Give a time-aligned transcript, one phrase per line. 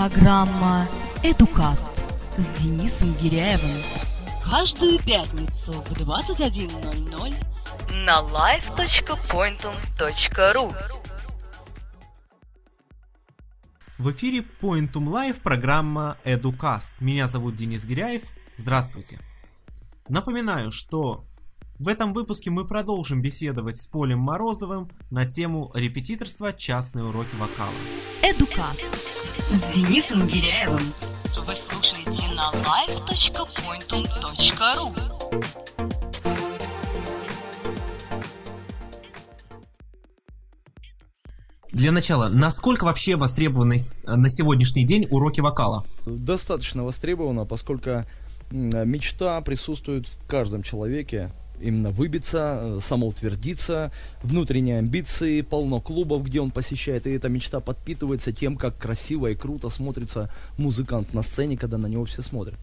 [0.00, 0.88] Программа
[1.22, 1.92] «Эдукаст»
[2.38, 3.76] с Денисом Гиряевым.
[4.50, 7.34] Каждую пятницу в 21.00
[8.06, 10.74] на live.pointum.ru
[13.98, 16.92] В эфире Pointum Live программа Educast.
[17.00, 18.22] Меня зовут Денис Гиряев.
[18.56, 19.20] Здравствуйте.
[20.08, 21.26] Напоминаю, что
[21.80, 27.72] в этом выпуске мы продолжим беседовать с Полем Морозовым на тему репетиторства «Частные уроки вокала».
[28.22, 28.82] «Эдукаст»
[29.50, 30.82] с Денисом Гиряевым.
[31.38, 34.94] Вы слушаете на live.pointum.ru
[41.72, 45.86] Для начала, насколько вообще востребованы на сегодняшний день уроки вокала?
[46.04, 48.04] Достаточно востребовано, поскольку
[48.50, 53.92] мечта присутствует в каждом человеке, именно выбиться, э, самоутвердиться,
[54.22, 59.34] внутренние амбиции, полно клубов, где он посещает, и эта мечта подпитывается тем, как красиво и
[59.34, 62.58] круто смотрится музыкант на сцене, когда на него все смотрят.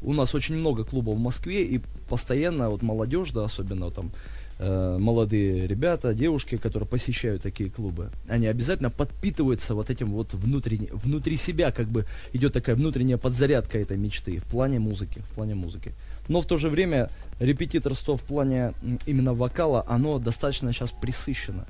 [0.00, 4.10] У нас очень много клубов в Москве, и постоянно вот молодежь, да, особенно там
[4.58, 10.88] э, молодые ребята, девушки, которые посещают такие клубы, они обязательно подпитываются вот этим вот внутренне,
[10.92, 15.54] внутри себя, как бы идет такая внутренняя подзарядка этой мечты в плане музыки, в плане
[15.54, 15.92] музыки.
[16.28, 18.74] Но в то же время репетиторство в плане
[19.06, 21.66] именно вокала, оно достаточно сейчас присыщено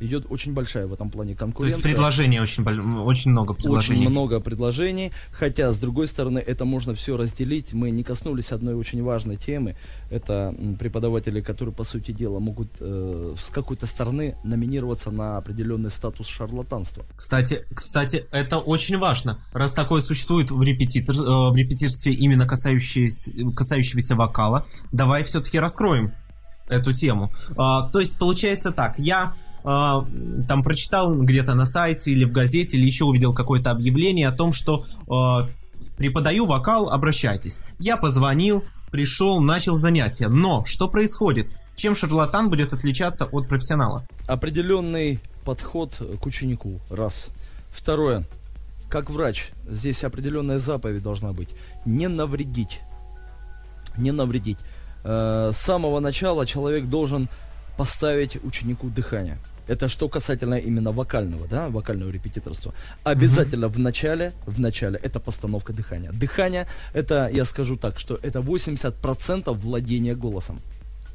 [0.00, 1.80] идет очень большая в этом плане конкуренция.
[1.80, 2.64] То есть предложений очень,
[3.00, 4.00] очень много предложений.
[4.00, 7.72] Очень много предложений, хотя, с другой стороны, это можно все разделить.
[7.72, 9.76] Мы не коснулись одной очень важной темы.
[10.10, 16.26] Это преподаватели, которые, по сути дела, могут э, с какой-то стороны номинироваться на определенный статус
[16.26, 17.04] шарлатанства.
[17.16, 19.38] Кстати, кстати, это очень важно.
[19.52, 26.12] Раз такое существует в, репетитор, э, в репетиторстве именно касающееся, касающегося вокала, давай все-таки раскроем
[26.70, 27.30] эту тему.
[27.56, 30.06] А, то есть получается так, я а,
[30.48, 34.52] там прочитал где-то на сайте или в газете, или еще увидел какое-то объявление о том,
[34.52, 35.48] что а,
[35.96, 37.60] преподаю вокал, обращайтесь.
[37.78, 40.28] Я позвонил, пришел, начал занятия.
[40.28, 41.56] Но что происходит?
[41.76, 44.06] Чем шарлатан будет отличаться от профессионала?
[44.26, 47.28] Определенный подход к ученику, раз.
[47.70, 48.24] Второе.
[48.88, 51.50] Как врач, здесь определенная заповедь должна быть.
[51.86, 52.80] Не навредить.
[53.96, 54.58] Не навредить.
[55.04, 57.28] Э, с самого начала человек должен
[57.76, 59.38] поставить ученику дыхание.
[59.68, 62.74] Это что касательно именно вокального, да, вокального репетиторства.
[63.04, 63.68] Обязательно mm-hmm.
[63.68, 66.10] в начале, в начале это постановка дыхания.
[66.12, 70.60] Дыхание, это, я скажу так, что это 80% владения голосом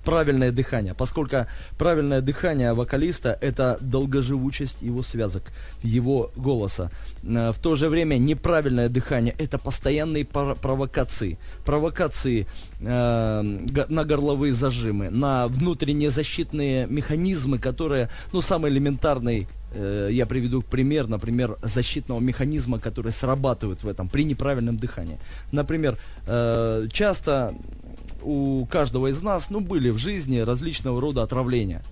[0.05, 1.37] правильное дыхание, поскольку
[1.77, 5.43] правильное дыхание вокалиста– это долгоживучесть его связок,
[5.83, 6.91] его голоса.
[7.23, 11.37] Э, в то же время неправильное дыхание– это постоянные провокации.
[11.65, 12.47] Провокации
[12.79, 13.41] э,
[13.89, 21.07] на горловые зажимы, на внутренние защитные механизмы, которые, ну, самый элементарный э, я приведу пример,
[21.07, 25.17] например, защитного механизма, который срабатывает в этом при неправильном дыхании.
[25.51, 27.53] Например, э, часто
[28.25, 31.83] у каждого из нас, ну, были в жизни различного рода отравления.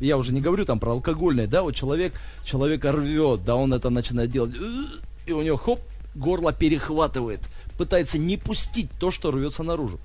[0.00, 2.12] Я уже не говорю там про алкогольное, да, вот человек,
[2.44, 4.54] человека рвет, да, он это начинает делать,
[5.26, 5.80] и у него, хоп,
[6.14, 7.40] горло перехватывает,
[7.76, 9.98] пытается не пустить то, что рвется наружу.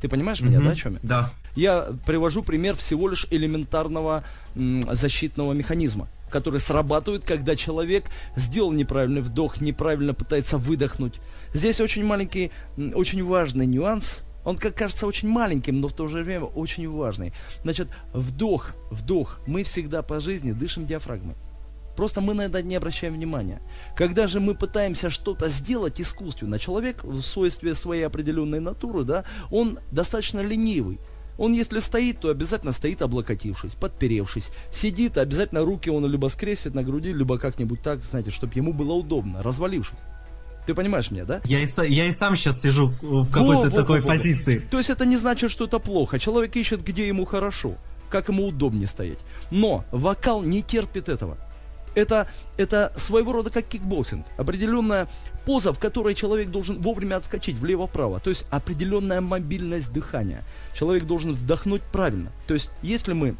[0.00, 0.64] Ты понимаешь меня, mm-hmm.
[0.64, 0.98] да, о чем я?
[1.02, 1.32] Да.
[1.56, 4.22] Я привожу пример всего лишь элементарного
[4.54, 8.04] м, защитного механизма, который срабатывает, когда человек
[8.36, 11.14] сделал неправильный вдох, неправильно пытается выдохнуть.
[11.52, 16.22] Здесь очень маленький, очень важный нюанс, он, как кажется, очень маленьким, но в то же
[16.22, 17.34] время очень важный.
[17.64, 19.40] Значит, вдох, вдох.
[19.46, 21.34] Мы всегда по жизни дышим диафрагмой.
[21.94, 23.60] Просто мы на это не обращаем внимания.
[23.94, 29.80] Когда же мы пытаемся что-то сделать искусственно, человек в свойстве своей определенной натуры, да, он
[29.92, 30.98] достаточно ленивый.
[31.36, 34.50] Он если стоит, то обязательно стоит облокотившись, подперевшись.
[34.72, 38.94] Сидит, обязательно руки он либо скрестит на груди, либо как-нибудь так, знаете, чтобы ему было
[38.94, 39.98] удобно, развалившись.
[40.68, 41.40] Ты понимаешь меня, да?
[41.46, 44.58] Я и, я и сам сейчас сижу в какой-то во, такой во, во, позиции.
[44.70, 46.18] То есть это не значит, что это плохо.
[46.18, 47.76] Человек ищет, где ему хорошо,
[48.10, 49.16] как ему удобнее стоять.
[49.50, 51.38] Но вокал не терпит этого.
[51.94, 52.28] Это,
[52.58, 54.26] это своего рода как кикбоксинг.
[54.36, 55.08] Определенная
[55.46, 58.20] поза, в которой человек должен вовремя отскочить влево-вправо.
[58.20, 60.44] То есть определенная мобильность дыхания.
[60.74, 62.30] Человек должен вдохнуть правильно.
[62.46, 63.36] То есть если мы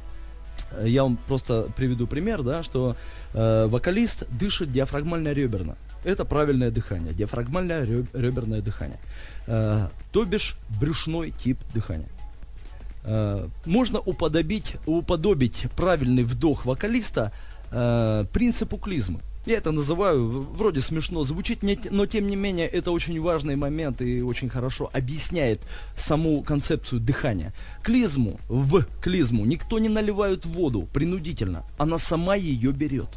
[0.71, 2.97] э, я вам просто приведу пример, да, что
[3.35, 8.99] э, вокалист дышит диафрагмально-реберно это правильное дыхание, диафрагмальное реберное дыхание.
[9.47, 12.09] Э, то бишь брюшной тип дыхания.
[13.05, 17.33] Э, можно уподобить, уподобить правильный вдох вокалиста
[17.71, 19.21] э, принципу клизмы.
[19.47, 21.61] Я это называю, вроде смешно звучит,
[21.91, 25.67] но тем не менее это очень важный момент и очень хорошо объясняет
[25.97, 27.55] саму концепцию дыхания.
[27.83, 33.09] Клизму, в клизму никто не наливает воду принудительно, она сама ее берет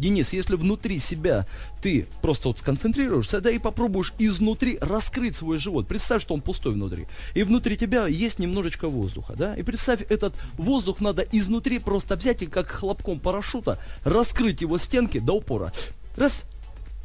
[0.00, 1.46] Денис, если внутри себя
[1.82, 5.86] ты просто вот сконцентрируешься, да и попробуешь изнутри раскрыть свой живот.
[5.86, 7.06] Представь, что он пустой внутри.
[7.34, 9.54] И внутри тебя есть немножечко воздуха, да?
[9.54, 15.18] И представь, этот воздух надо изнутри просто взять и как хлопком парашюта раскрыть его стенки
[15.18, 15.72] до упора.
[16.16, 16.44] Раз,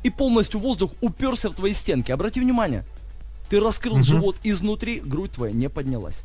[0.04, 2.12] и полностью воздух уперся в твои стенки.
[2.12, 2.86] Обрати внимание,
[3.50, 4.04] ты раскрыл угу.
[4.04, 6.22] живот изнутри, грудь твоя не поднялась.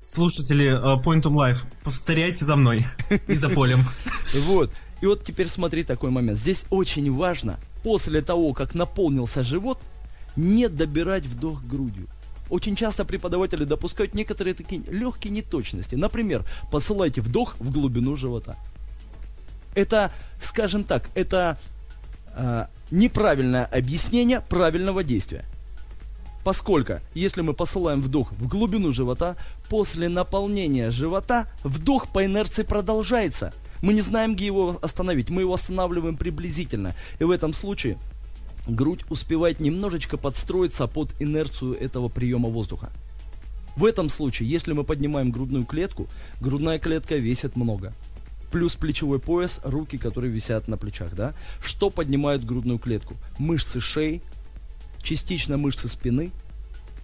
[0.00, 2.86] Слушатели uh, Point Life, повторяйте за мной
[3.26, 3.84] и за полем.
[4.46, 4.70] Вот.
[5.04, 6.38] И вот теперь смотри такой момент.
[6.38, 9.78] Здесь очень важно, после того, как наполнился живот,
[10.34, 12.08] не добирать вдох грудью.
[12.48, 15.94] Очень часто преподаватели допускают некоторые такие легкие неточности.
[15.94, 16.42] Например,
[16.72, 18.56] посылайте вдох в глубину живота.
[19.74, 20.10] Это,
[20.40, 21.58] скажем так, это
[22.34, 25.44] э, неправильное объяснение правильного действия.
[26.44, 29.36] Поскольку, если мы посылаем вдох в глубину живота,
[29.68, 33.52] после наполнения живота вдох по инерции продолжается.
[33.84, 36.94] Мы не знаем, где его остановить, мы его останавливаем приблизительно.
[37.18, 37.98] И в этом случае
[38.66, 42.90] грудь успевает немножечко подстроиться под инерцию этого приема воздуха.
[43.76, 46.08] В этом случае, если мы поднимаем грудную клетку,
[46.40, 47.92] грудная клетка весит много.
[48.50, 51.34] Плюс плечевой пояс, руки, которые висят на плечах, да?
[51.62, 53.16] Что поднимает грудную клетку?
[53.36, 54.22] Мышцы шеи,
[55.02, 56.30] частично мышцы спины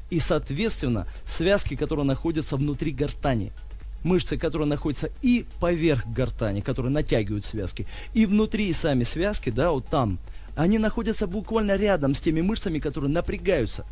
[0.09, 3.53] и, соответственно, связки, которые находятся внутри гортани.
[4.03, 9.87] Мышцы, которые находятся и поверх гортани, которые натягивают связки, и внутри сами связки, да, вот
[9.87, 10.19] там,
[10.57, 13.85] они находятся буквально рядом с теми мышцами, которые напрягаются.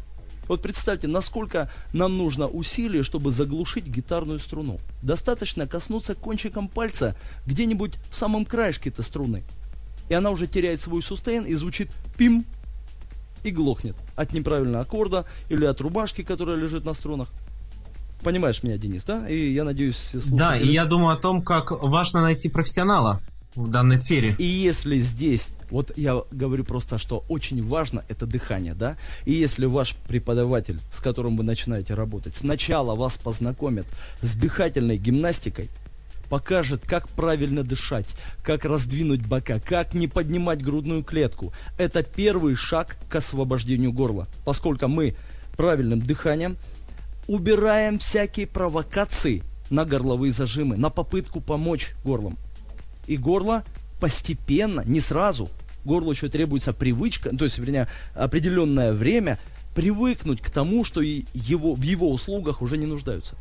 [0.48, 4.80] Вот представьте, насколько нам нужно усилие, чтобы заглушить гитарную струну.
[5.02, 7.14] Достаточно коснуться кончиком пальца
[7.46, 9.42] где-нибудь в самом краешке этой струны.
[10.08, 12.46] И она уже теряет свой сустейн и звучит пим,
[13.44, 17.28] и глохнет от неправильного аккорда или от рубашки, которая лежит на струнах.
[18.22, 19.28] Понимаешь меня, Денис, да?
[19.28, 20.36] И я надеюсь, слушатели...
[20.36, 23.20] Да, и я думаю о том, как важно найти профессионала
[23.54, 24.34] в данной сфере.
[24.38, 29.66] И если здесь, вот я говорю просто, что очень важно это дыхание, да, и если
[29.66, 33.86] ваш преподаватель, с которым вы начинаете работать, сначала вас познакомит
[34.20, 35.70] с дыхательной гимнастикой,
[36.28, 38.06] покажет, как правильно дышать,
[38.42, 41.52] как раздвинуть бока, как не поднимать грудную клетку.
[41.78, 45.16] Это первый шаг к освобождению горла, поскольку мы
[45.56, 46.56] правильным дыханием
[47.28, 52.36] убираем всякие провокации на горловые зажимы, на попытку помочь горлом.
[53.06, 53.62] И горло
[54.00, 55.48] постепенно, не сразу,
[55.84, 59.38] горлу еще требуется привычка, то есть, вернее, определенное время
[59.74, 63.36] привыкнуть к тому, что его, в его услугах уже не нуждаются.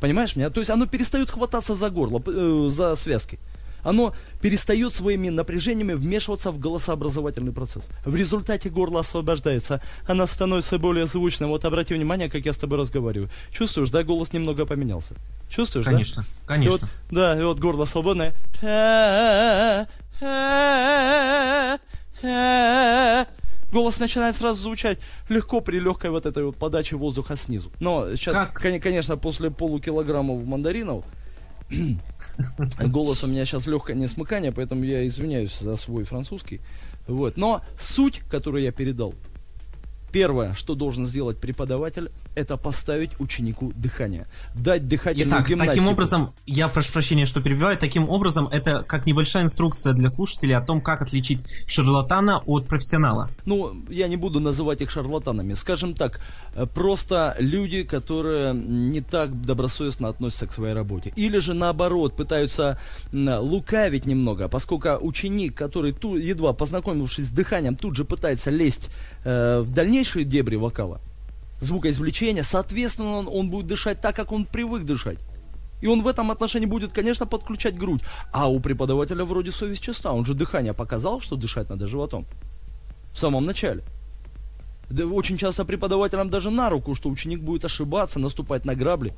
[0.00, 0.50] Понимаешь меня?
[0.50, 3.38] То есть оно перестает хвататься за горло, э, за связки.
[3.82, 7.88] Оно перестает своими напряжениями вмешиваться в голосообразовательный процесс.
[8.04, 11.50] В результате горло освобождается, она становится более звучным.
[11.50, 13.30] Вот обрати внимание, как я с тобой разговариваю.
[13.50, 15.14] Чувствуешь, да, голос немного поменялся?
[15.48, 16.28] Чувствуешь, конечно, да?
[16.46, 16.88] Конечно, конечно.
[17.10, 18.34] Да, и вот горло свободное.
[23.72, 27.70] голос начинает сразу звучать легко при легкой вот этой вот подаче воздуха снизу.
[27.80, 28.54] Но сейчас, как?
[28.54, 31.04] конечно, после полукилограммов мандаринов
[32.88, 36.60] голос у меня сейчас легкое несмыкание, поэтому я извиняюсь за свой французский.
[37.06, 37.36] Вот.
[37.36, 39.14] Но суть, которую я передал,
[40.12, 44.26] Первое, что должен сделать преподаватель, это поставить ученику дыхание.
[44.54, 45.76] Дать дыхательную Итак, гимнастику.
[45.76, 50.56] таким образом, я прошу прощения, что перебиваю, таким образом, это как небольшая инструкция для слушателей
[50.56, 53.30] о том, как отличить шарлатана от профессионала.
[53.46, 55.54] Ну, я не буду называть их шарлатанами.
[55.54, 56.20] Скажем так,
[56.54, 61.12] э, просто люди, которые не так добросовестно относятся к своей работе.
[61.16, 62.78] Или же наоборот, пытаются
[63.12, 68.90] лукавить немного, поскольку ученик, который ту, едва познакомившись с дыханием, тут же пытается лезть
[69.24, 71.00] э, в дальнейшие дебри вокала,
[71.60, 75.18] звукоизвлечения, соответственно, он, он будет дышать так, как он привык дышать.
[75.80, 78.02] И он в этом отношении будет, конечно, подключать грудь.
[78.32, 80.12] А у преподавателя вроде совесть чиста.
[80.12, 82.26] Он же дыхание показал, что дышать надо животом.
[83.12, 83.82] В самом начале.
[84.90, 89.14] Да очень часто преподавателям даже на руку, что ученик будет ошибаться, наступать на грабли.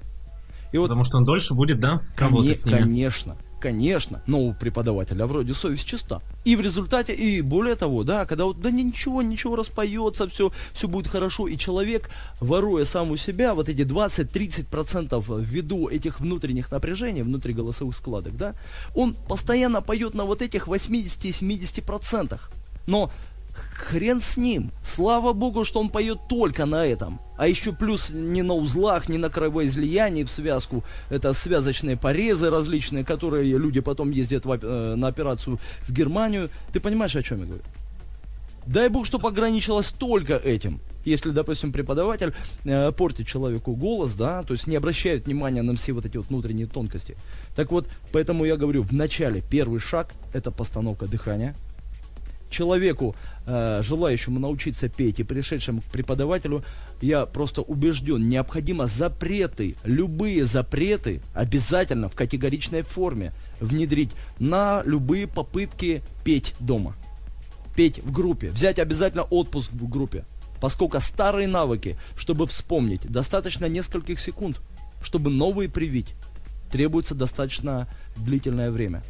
[0.73, 2.79] И вот, Потому что он дольше будет, да, работать с ними?
[2.79, 3.37] Конечно.
[3.62, 6.21] Конечно, но у преподавателя вроде совесть чиста.
[6.45, 10.88] И в результате, и более того, да, когда вот, да ничего, ничего распоется, все, все
[10.88, 17.23] будет хорошо, и человек, воруя сам у себя вот эти 20-30% ввиду этих внутренних напряжений,
[17.23, 18.54] внутри голосовых складок, да,
[18.97, 22.40] он постоянно поет на вот этих 80-70%.
[22.88, 23.12] Но
[23.52, 24.71] Хрен с ним.
[24.82, 27.21] Слава богу, что он поет только на этом.
[27.37, 30.85] А еще плюс не на узлах, не на кровоизлиянии в связку.
[31.11, 36.50] Это связочные порезы различные, которые люди потом ездят в, э, на операцию в Германию.
[36.73, 37.62] Ты понимаешь, о чем я говорю?
[38.66, 40.80] Дай бог, чтобы ограничилось только этим.
[41.04, 42.32] Если, допустим, преподаватель
[42.64, 46.28] э, портит человеку голос, да, то есть не обращает внимания на все вот эти вот
[46.28, 47.16] внутренние тонкости.
[47.56, 51.56] Так вот, поэтому я говорю, в начале первый шаг– это постановка дыхания.
[52.52, 53.16] Человеку,
[53.47, 56.62] э, желающему научиться петь и пришедшему к преподавателю,
[57.00, 66.02] я просто убежден, необходимо запреты, любые запреты обязательно в категоричной форме внедрить на любые попытки
[66.25, 66.94] петь дома
[67.75, 70.25] петь в группе, взять обязательно отпуск в группе,
[70.61, 74.61] поскольку старые навыки, чтобы вспомнить, достаточно нескольких секунд,
[75.02, 76.14] чтобы новые привить,
[76.71, 79.02] требуется достаточно длительное время.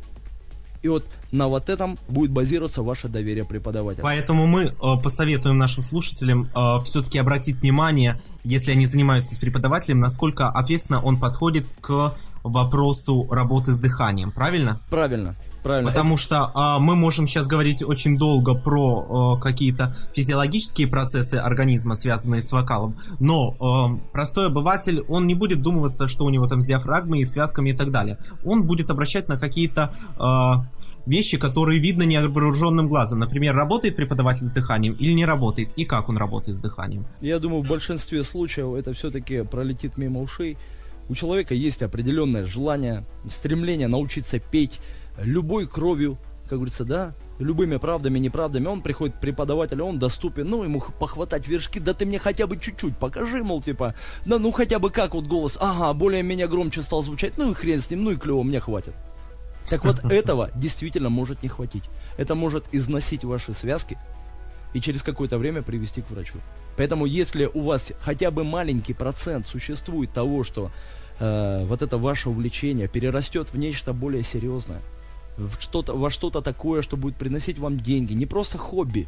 [0.83, 4.03] И вот на вот этом будет базироваться ваше доверие преподавателя.
[4.03, 4.73] Поэтому мы э,
[5.03, 11.21] посоветуем нашим слушателям э, все-таки обратить внимание, если они занимаются с преподавателем, насколько ответственно он
[11.21, 14.81] подходит к вопросу работы с дыханием, правильно?
[14.91, 15.37] Правильно.
[15.63, 15.89] Правильно.
[15.89, 16.23] Потому это...
[16.23, 22.43] что а, мы можем сейчас говорить очень долго про а, какие-то физиологические процессы организма, связанные
[22.43, 26.67] с вокалом, но а, простой обыватель, он не будет думаться, что у него там с
[26.67, 28.19] диафрагмой и связками и так далее.
[28.45, 30.67] Он будет обращать на какие-то а,
[31.07, 33.21] вещи, которые видно невооруженным глазом.
[33.21, 37.07] Например, работает преподаватель с дыханием или не работает, и как он работает с дыханием.
[37.21, 40.57] Я думаю, в большинстве случаев это все-таки пролетит мимо ушей.
[41.09, 44.81] У человека есть определенное желание, стремление научиться петь,
[45.19, 50.63] любой кровью, как говорится, да, любыми правдами, неправдами, он приходит к преподавателю, он доступен, ну,
[50.65, 54.79] ему похватать вершки, да ты мне хотя бы чуть-чуть покажи, мол, типа, да ну хотя
[54.79, 58.05] бы как вот голос, ага, более меня громче стал звучать, ну и хрен с ним,
[58.05, 58.95] ну и клево, мне хватит.
[59.69, 61.85] Так вот, этого действительно может не хватить.
[62.17, 63.99] Это может износить ваши связки
[64.75, 66.39] и через какое-то время привести к врачу.
[66.77, 70.71] Поэтому, если у вас хотя бы маленький процент существует того, что
[71.21, 74.81] э, вот это ваше увлечение перерастет в нечто более серьезное,
[75.37, 78.13] в что-то, во что-то такое, что будет приносить вам деньги.
[78.13, 79.07] Не просто хобби,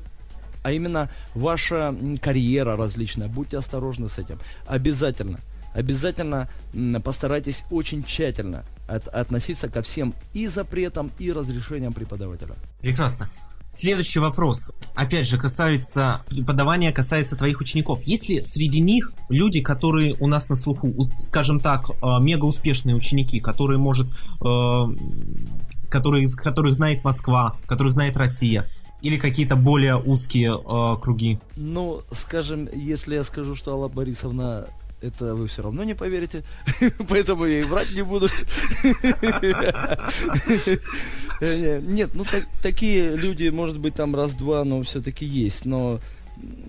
[0.62, 3.28] а именно ваша карьера различная.
[3.28, 4.38] Будьте осторожны с этим.
[4.66, 5.40] Обязательно.
[5.75, 6.49] Обязательно
[7.02, 12.54] постарайтесь очень тщательно от, относиться ко всем и запретам, и разрешениям преподавателя.
[12.81, 13.28] Прекрасно.
[13.66, 18.02] Следующий вопрос, опять же, касается преподавания, касается твоих учеников.
[18.04, 22.95] Есть ли среди них люди, которые у нас на слуху, скажем так, э, мега успешные
[22.95, 24.85] ученики, которые, может, э,
[25.94, 28.68] которые, которых знает Москва, которых знает Россия?
[29.00, 31.38] Или какие-то более узкие э, круги?
[31.54, 34.66] Ну, скажем, если я скажу, что Алла Борисовна
[35.00, 36.42] это вы все равно не поверите,
[37.08, 38.26] поэтому я и врать не буду.
[41.92, 42.24] Нет, ну
[42.62, 46.00] такие люди, может быть, там раз-два, но все-таки есть, но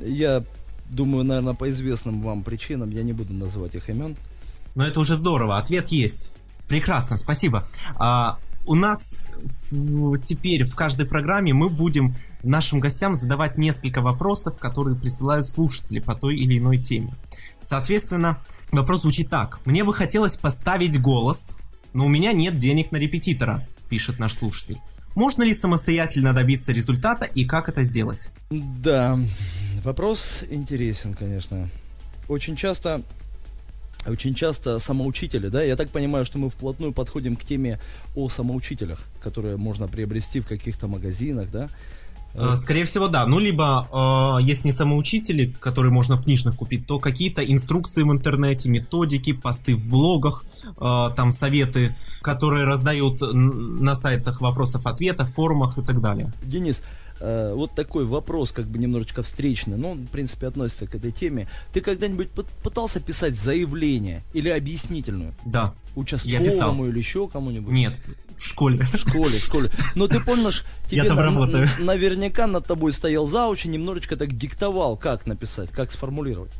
[0.05, 0.43] я
[0.91, 4.15] думаю, наверное, по известным вам причинам я не буду называть их имен.
[4.75, 6.31] Но это уже здорово, ответ есть.
[6.67, 7.67] Прекрасно, спасибо.
[7.95, 9.15] А, у нас
[10.23, 16.15] теперь в каждой программе мы будем нашим гостям задавать несколько вопросов, которые присылают слушатели по
[16.15, 17.13] той или иной теме.
[17.59, 18.41] Соответственно,
[18.71, 19.65] вопрос звучит так.
[19.65, 21.57] Мне бы хотелось поставить голос,
[21.93, 24.77] но у меня нет денег на репетитора, пишет наш слушатель.
[25.15, 28.31] Можно ли самостоятельно добиться результата и как это сделать?
[28.49, 29.17] Да,
[29.83, 31.69] вопрос интересен, конечно.
[32.27, 33.01] Очень часто
[34.07, 37.79] очень часто самоучители, да, я так понимаю, что мы вплотную подходим к теме
[38.15, 41.69] о самоучителях, которые можно приобрести в каких-то магазинах, да.
[42.37, 43.25] Э, скорее всего, да.
[43.25, 43.87] Ну, либо,
[44.41, 49.33] э, если не самоучители, которые можно в книжных купить, то какие-то инструкции в интернете, методики,
[49.33, 56.33] посты в блогах, э, там советы, которые раздают на сайтах вопросов-ответов, форумах и так далее.
[56.43, 56.83] Денис,
[57.25, 61.11] э, вот такой вопрос, как бы немножечко встречный, но он, в принципе, относится к этой
[61.11, 61.47] теме.
[61.73, 62.29] Ты когда-нибудь
[62.63, 65.33] пытался писать заявление или объяснительную?
[65.45, 65.73] Да.
[65.95, 67.73] Участковому или еще кому-нибудь?
[67.73, 68.79] Нет, в школе.
[68.79, 69.69] В школе, в школе.
[69.95, 71.67] Но ты помнишь, тебе Я там на, работаю.
[71.79, 76.51] наверняка над тобой стоял зауч и немножечко так диктовал, как написать, как сформулировать.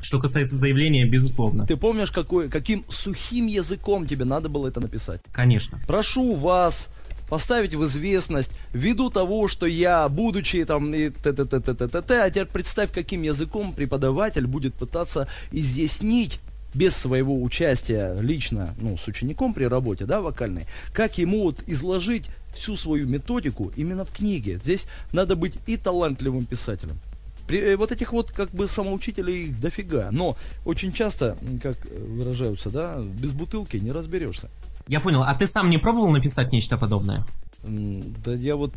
[0.00, 1.66] Что касается заявления, безусловно.
[1.66, 5.22] Ты помнишь, какой, каким сухим языком тебе надо было это написать?
[5.32, 5.80] Конечно.
[5.86, 6.90] Прошу вас
[7.28, 11.88] поставить в известность, ввиду того, что я, будучи там и т т т т т
[11.88, 16.40] т т а теперь представь, каким языком преподаватель будет пытаться изъяснить
[16.74, 22.26] без своего участия лично, ну, с учеником при работе, да, вокальной, как ему вот изложить
[22.54, 24.60] всю свою методику именно в книге.
[24.62, 26.98] Здесь надо быть и талантливым писателем.
[27.46, 32.98] При, э, вот этих вот как бы самоучителей дофига, но очень часто, как выражаются, да,
[33.00, 34.48] без бутылки не разберешься.
[34.86, 35.22] Я понял.
[35.22, 37.24] А ты сам не пробовал написать нечто подобное?
[37.62, 38.74] Да я вот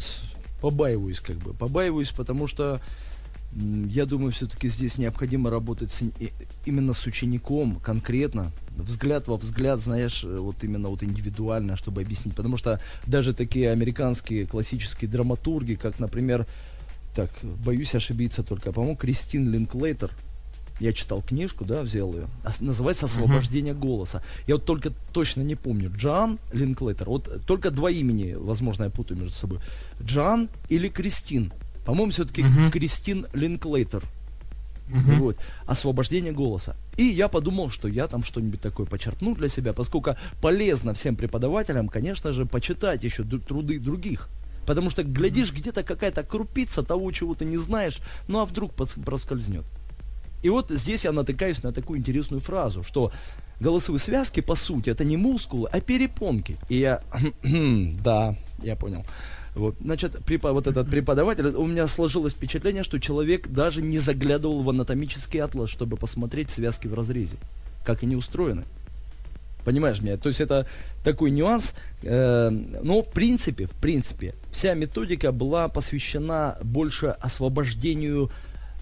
[0.61, 1.53] побаиваюсь, как бы.
[1.53, 2.79] Побаиваюсь, потому что
[3.53, 6.03] я думаю, все-таки здесь необходимо работать с,
[6.65, 12.35] именно с учеником конкретно, взгляд во взгляд, знаешь, э, вот именно вот индивидуально, чтобы объяснить.
[12.35, 16.45] Потому что даже такие американские классические драматурги, как, например,
[17.15, 17.31] так,
[17.65, 20.11] боюсь ошибиться только, по-моему, Кристин Линклейтер.
[20.79, 22.27] Я читал книжку, да, взял ее.
[22.45, 24.21] Ос- Называется «Освобождение голоса».
[24.45, 25.91] Я вот только точно не помню.
[25.95, 27.09] Джан Линклейтер.
[27.09, 29.59] Вот только два имени, возможно, я путаю между собой.
[30.03, 31.51] Джан или Кристин.
[31.85, 32.69] По-моему, все-таки Мгм.
[32.71, 34.03] Кристин Линклейтер.
[34.89, 35.19] Мгм.
[35.19, 35.37] Вот.
[35.65, 36.75] Освобождение голоса.
[36.95, 41.89] И я подумал, что я там что-нибудь такое почерпну для себя, поскольку полезно всем преподавателям,
[41.89, 44.29] конечно же, почитать еще труды других.
[44.65, 49.65] Потому что, глядишь, где-то какая-то крупица того, чего ты не знаешь, ну а вдруг проскользнет.
[50.43, 53.11] И вот здесь я натыкаюсь на такую интересную фразу, что
[53.59, 56.57] голосовые связки, по сути, это не мускулы, а перепонки.
[56.69, 57.01] И я,
[58.03, 59.03] да, я понял.
[59.55, 64.61] Вот, значит, препо- вот этот преподаватель, у меня сложилось впечатление, что человек даже не заглядывал
[64.61, 67.37] в анатомический атлас, чтобы посмотреть связки в разрезе,
[67.83, 68.63] как они устроены.
[69.65, 70.15] Понимаешь меня?
[70.15, 70.65] То есть это
[71.03, 71.73] такой нюанс.
[72.03, 78.31] э, но в принципе, в принципе, вся методика была посвящена больше освобождению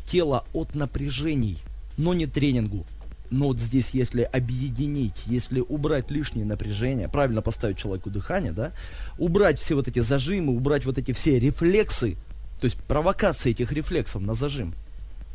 [0.06, 1.60] тела от напряжений,
[1.98, 2.86] но не тренингу.
[3.32, 8.72] Но вот здесь, если объединить, если убрать лишнее напряжение, правильно поставить человеку дыхание, да,
[9.18, 12.18] убрать все вот эти зажимы, убрать вот эти все рефлексы,
[12.60, 14.76] то есть провокации этих рефлексов на зажим,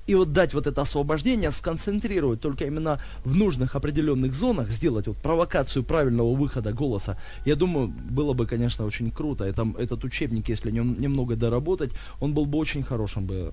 [0.07, 5.17] и вот дать вот это освобождение, сконцентрировать только именно в нужных определенных зонах, сделать вот
[5.19, 9.45] провокацию правильного выхода голоса, я думаю, было бы, конечно, очень круто.
[9.45, 13.53] Это, этот учебник, если нем- немного доработать, он был бы очень хорошим бы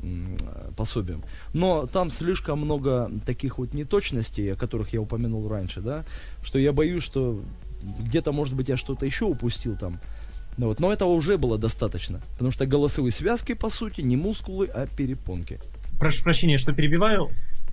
[0.75, 1.23] пособием.
[1.53, 6.05] Но там слишком много таких вот неточностей, о которых я упомянул раньше, да,
[6.43, 7.39] что я боюсь, что
[7.99, 9.99] где-то, может быть, я что-то еще упустил там.
[10.57, 14.65] Ну вот, но этого уже было достаточно, потому что голосовые связки, по сути, не мускулы,
[14.65, 15.59] а перепонки.
[15.99, 17.31] Прошу прощения, что перебиваю.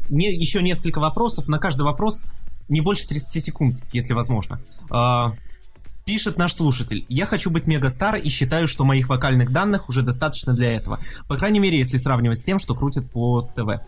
[0.08, 1.48] Не, еще несколько вопросов.
[1.48, 2.26] На каждый вопрос
[2.68, 4.60] не больше 30 секунд, если возможно.
[4.90, 5.34] А,
[6.04, 7.04] пишет наш слушатель.
[7.08, 11.00] Я хочу быть мегастар и считаю, что моих вокальных данных уже достаточно для этого.
[11.28, 13.80] По крайней мере, если сравнивать с тем, что крутят по ТВ.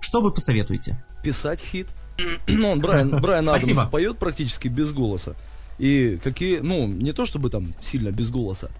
[0.00, 1.02] Что вы посоветуете?
[1.22, 1.88] писать хит.
[2.46, 5.34] Ну, Брайан, Брайан Адамс поет практически без голоса.
[5.78, 8.70] И какие, ну, не то чтобы там сильно без голоса,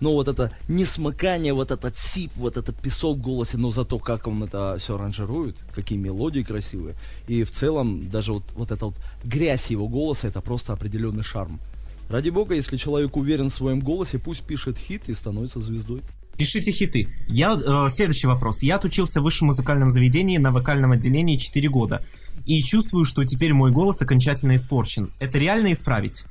[0.00, 4.26] но вот это несмыкание, вот этот сип, вот этот песок в голосе, но зато как
[4.26, 6.96] он это все аранжирует, какие мелодии красивые.
[7.28, 11.60] И в целом даже вот, вот эта вот грязь его голоса, это просто определенный шарм.
[12.08, 16.02] Ради бога, если человек уверен в своем голосе, пусть пишет хит и становится звездой.
[16.36, 17.06] Пишите хиты.
[17.28, 18.62] Я, э, следующий вопрос.
[18.62, 22.02] Я отучился в высшем музыкальном заведении на вокальном отделении 4 года.
[22.46, 25.12] И чувствую, что теперь мой голос окончательно испорчен.
[25.20, 26.24] Это реально исправить?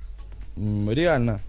[0.57, 1.41] Реально.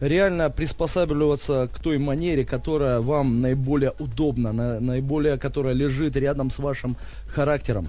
[0.00, 6.58] Реально приспосабливаться к той манере, которая вам наиболее удобна, на- наиболее, которая лежит рядом с
[6.58, 7.88] вашим характером.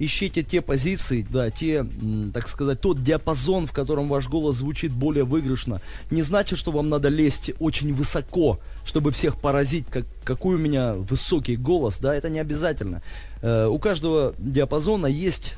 [0.00, 1.86] Ищите те позиции, да, те,
[2.34, 5.80] так сказать, тот диапазон, в котором ваш голос звучит более выигрышно.
[6.10, 10.94] Не значит, что вам надо лезть очень высоко, чтобы всех поразить, как, какой у меня
[10.94, 13.00] высокий голос, да, это не обязательно.
[13.42, 15.54] Э, у каждого диапазона есть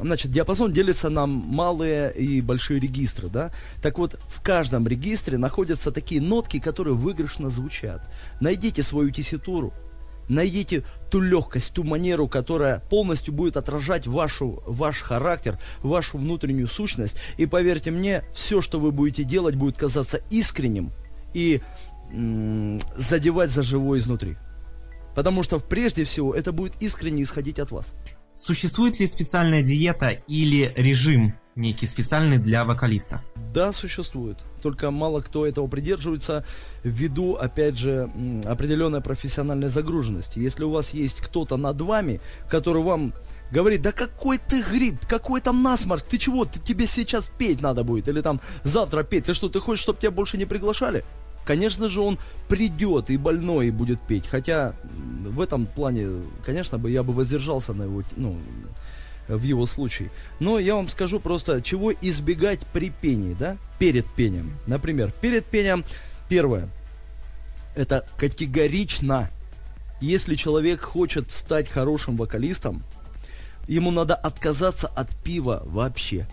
[0.00, 3.52] Значит, диапазон делится на малые и большие регистры, да?
[3.80, 8.02] Так вот, в каждом регистре находятся такие нотки, которые выигрышно звучат.
[8.40, 9.72] Найдите свою тесситуру,
[10.28, 17.16] найдите ту легкость, ту манеру, которая полностью будет отражать вашу, ваш характер, вашу внутреннюю сущность.
[17.36, 20.90] И поверьте мне, все, что вы будете делать, будет казаться искренним
[21.34, 21.60] и
[22.12, 24.36] м, задевать за живое изнутри.
[25.14, 27.94] Потому что прежде всего это будет искренне исходить от вас.
[28.34, 33.22] Существует ли специальная диета или режим некий специальный для вокалиста?
[33.54, 34.38] Да, существует.
[34.60, 36.44] Только мало кто этого придерживается
[36.82, 38.10] ввиду, опять же,
[38.44, 40.40] определенной профессиональной загруженности.
[40.40, 42.20] Если у вас есть кто-то над вами,
[42.50, 43.14] который вам
[43.52, 47.84] говорит, да какой ты гриб, какой там насморк, ты чего, ты, тебе сейчас петь надо
[47.84, 51.04] будет, или там завтра петь, ты что, ты хочешь, чтобы тебя больше не приглашали?
[51.44, 54.26] Конечно же, он придет и больной и будет петь.
[54.26, 54.74] Хотя
[55.26, 56.08] в этом плане,
[56.44, 58.38] конечно бы, я бы воздержался на его, ну,
[59.28, 60.10] в его случае.
[60.40, 64.52] Но я вам скажу просто, чего избегать при пении, да, перед пением.
[64.66, 65.84] Например, перед пением,
[66.28, 66.68] первое,
[67.74, 69.30] это категорично,
[70.00, 72.82] если человек хочет стать хорошим вокалистом,
[73.66, 76.26] ему надо отказаться от пива вообще.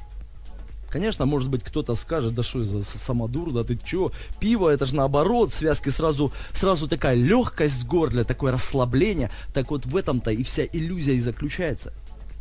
[0.91, 4.93] Конечно, может быть, кто-то скажет, да что за самодур, да ты чё, пиво, это же
[4.95, 9.31] наоборот, связки сразу, сразу такая легкость в горле, такое расслабление.
[9.53, 11.93] Так вот в этом-то и вся иллюзия и заключается.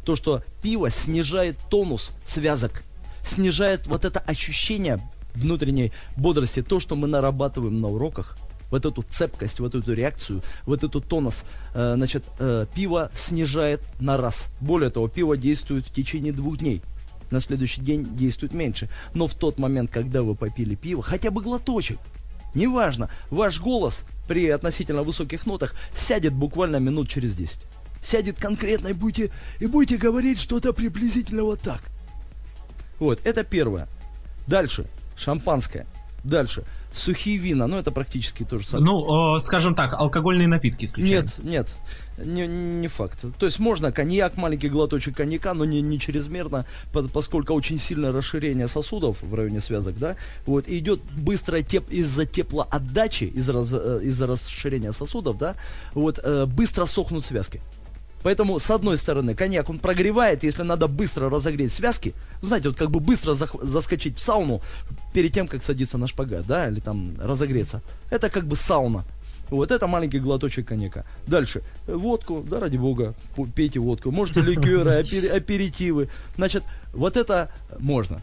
[0.05, 2.83] То, что пиво снижает тонус связок,
[3.23, 5.01] снижает вот это ощущение
[5.37, 8.37] внутренней бодрости, то, что мы нарабатываем на уроках,
[8.73, 14.17] вот эту цепкость, вот эту реакцию, вот эту тонус, э, значит, э, пиво снижает на
[14.17, 14.49] раз.
[14.61, 16.83] Более того, пиво действует в течение двух дней.
[17.31, 18.89] На следующий день действует меньше.
[19.15, 21.99] Но в тот момент, когда вы попили пиво, хотя бы глоточек,
[22.55, 27.61] неважно, ваш голос при относительно высоких нотах сядет буквально минут через 10.
[28.03, 31.83] Сядет конкретно и будете, и будете говорить что-то приблизительно вот так.
[32.99, 33.89] Вот, это первое.
[34.47, 35.87] Дальше, шампанское.
[36.25, 38.87] Дальше, сухие вина, ну это практически то же самое.
[38.87, 41.25] Ну, э, скажем так, алкогольные напитки исключаем.
[41.25, 41.77] Нет, нет,
[42.25, 43.25] не, не факт.
[43.39, 48.13] То есть можно коньяк, маленький глоточек коньяка, но не, не чрезмерно, по- поскольку очень сильное
[48.13, 54.01] расширение сосудов в районе связок, да, вот, и идет быстрая теп из-за теплоотдачи, из-за, э,
[54.03, 55.55] из-за расширения сосудов, да,
[55.95, 57.61] вот, э, быстро сохнут связки.
[58.23, 62.91] Поэтому, с одной стороны, коньяк, он прогревает, если надо быстро разогреть связки, знаете, вот как
[62.91, 64.61] бы быстро заскочить в сауну
[65.15, 67.83] перед тем, как садиться на шпагат, да, или там разогреться.
[68.11, 69.05] Это как бы сауна.
[69.49, 71.05] Вот это маленький глоточек коньяка.
[71.27, 71.63] Дальше.
[71.89, 73.15] Водку, да, ради бога,
[73.57, 74.13] пейте водку.
[74.13, 76.09] Можете ликеры, апери- аперитивы.
[76.37, 78.21] Значит, вот это можно.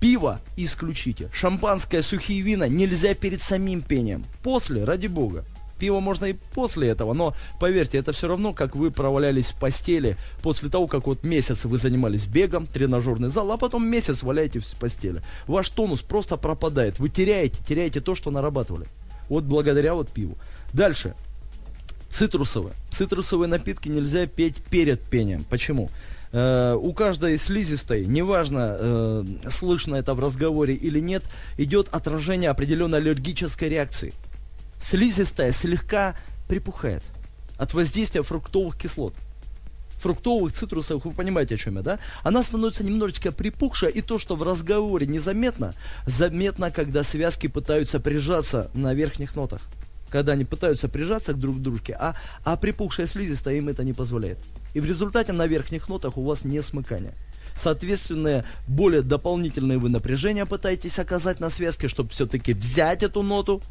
[0.00, 1.28] Пиво исключите.
[1.32, 4.24] Шампанское, сухие вина нельзя перед самим пением.
[4.42, 5.44] После, ради бога.
[5.82, 10.16] Пиво можно и после этого, но поверьте, это все равно, как вы провалялись в постели
[10.40, 14.76] после того, как вот месяц вы занимались бегом, тренажерный зал, а потом месяц валяетесь в
[14.76, 15.22] постели.
[15.48, 17.00] Ваш тонус просто пропадает.
[17.00, 18.86] Вы теряете, теряете то, что нарабатывали.
[19.28, 20.38] Вот благодаря вот пиву.
[20.72, 21.16] Дальше.
[22.08, 22.76] Цитрусовые.
[22.92, 25.44] Цитрусовые напитки нельзя петь перед пением.
[25.50, 25.90] Почему?
[26.30, 31.24] Э, у каждой слизистой, неважно, э, слышно это в разговоре или нет,
[31.58, 34.14] идет отражение определенной аллергической реакции.
[34.82, 36.16] Слизистая слегка
[36.48, 37.02] припухает
[37.56, 39.14] от воздействия фруктовых кислот.
[39.98, 41.98] Фруктовых, цитрусовых, вы понимаете, о чем я, да?
[42.24, 45.74] Она становится немножечко припухшая, и то, что в разговоре незаметно,
[46.06, 49.62] заметно, когда связки пытаются прижаться на верхних нотах
[50.10, 52.14] когда они пытаются прижаться друг к дружке, а,
[52.44, 54.38] а припухшая слизистая им это не позволяет.
[54.74, 57.14] И в результате на верхних нотах у вас не смыкание.
[57.56, 63.62] Соответственно, более дополнительные вы напряжения пытаетесь оказать на связке, чтобы все-таки взять эту ноту.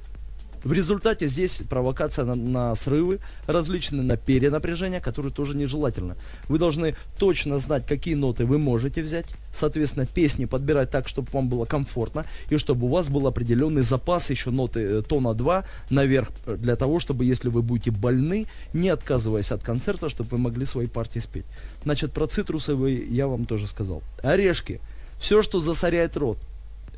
[0.63, 6.15] В результате здесь провокация на, на срывы, различные на перенапряжения, которые тоже нежелательно.
[6.47, 11.49] Вы должны точно знать, какие ноты вы можете взять, соответственно, песни подбирать так, чтобы вам
[11.49, 16.29] было комфортно, и чтобы у вас был определенный запас еще ноты э, тона 2 наверх,
[16.45, 20.65] э, для того, чтобы, если вы будете больны, не отказываясь от концерта, чтобы вы могли
[20.65, 21.45] свои партии спеть.
[21.83, 24.03] Значит, про цитрусовые я вам тоже сказал.
[24.21, 24.79] Орешки.
[25.19, 26.37] Все, что засоряет рот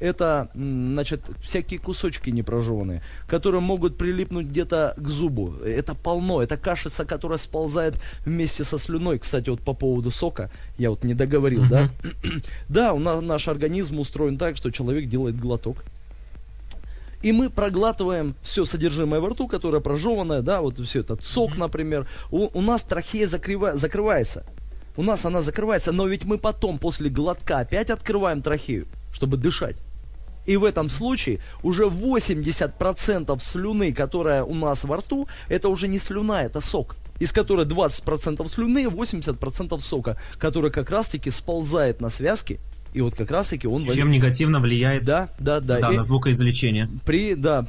[0.04, 5.56] это, значит, всякие кусочки непрожеванные, которые могут прилипнуть где-то к зубу.
[5.63, 9.20] Это полно, это кашица, которая сползает вместе со слюной.
[9.20, 11.89] Кстати, вот по поводу сока, я вот не договорил, да?
[12.70, 15.78] да, у нас наш организм устроен так, что человек делает глоток,
[17.22, 22.06] и мы проглатываем все содержимое во рту, которое прожеванное, да, вот все этот сок, например.
[22.30, 24.44] У, у нас трахея закрыва- закрывается.
[24.98, 29.78] У нас она закрывается, но ведь мы потом после глотка опять открываем трахею, чтобы дышать.
[30.45, 35.99] И в этом случае уже 80% слюны, которая у нас во рту, это уже не
[35.99, 36.95] слюна, это сок.
[37.19, 42.60] Из которой 20% слюны, 80% сока, который как раз-таки сползает на связки.
[42.93, 43.89] И вот как раз-таки он...
[43.89, 45.79] Чем негативно влияет Да, да, да.
[45.79, 46.89] да, И- на звукоизвлечение.
[47.06, 47.65] при, да,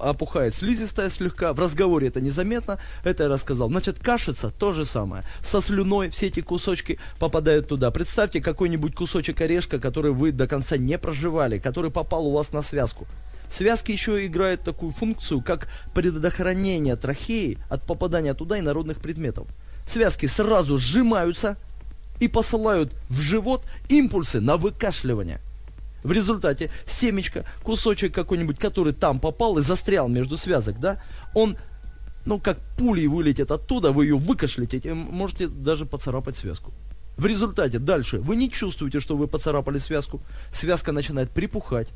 [0.00, 3.68] опухает слизистая слегка, в разговоре это незаметно, это я рассказал.
[3.68, 5.24] Значит, кашица то же самое.
[5.42, 7.90] Со слюной все эти кусочки попадают туда.
[7.90, 12.62] Представьте какой-нибудь кусочек орешка, который вы до конца не проживали, который попал у вас на
[12.62, 13.06] связку.
[13.50, 19.46] Связки еще играют такую функцию, как предохранение трахеи от попадания туда инородных предметов.
[19.86, 21.56] Связки сразу сжимаются
[22.20, 25.40] и посылают в живот импульсы на выкашливание.
[26.04, 31.02] В результате семечко, кусочек какой-нибудь, который там попал и застрял между связок, да,
[31.34, 31.56] он,
[32.24, 36.72] ну, как пулей вылетит оттуда, вы ее выкашляете, и можете даже поцарапать связку.
[37.16, 40.20] В результате дальше вы не чувствуете, что вы поцарапали связку,
[40.52, 41.88] связка начинает припухать,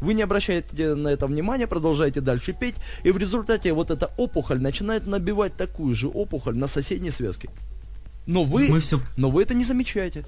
[0.00, 4.60] вы не обращаете на это внимания, продолжаете дальше петь, и в результате вот эта опухоль
[4.60, 7.50] начинает набивать такую же опухоль на соседней связке.
[8.28, 10.24] Но вы, Мы всё- но вы это не замечаете.